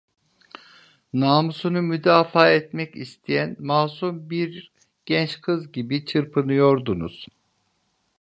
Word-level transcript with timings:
Namusunu 1.19 1.81
müdafaa 1.81 2.49
etmek 2.51 2.95
isteyen 2.95 3.55
masum 3.59 4.29
bir 4.29 4.71
genç 5.05 5.41
kız 5.41 5.71
gibi 5.71 6.05
çırpınıyordunuz. 6.05 7.27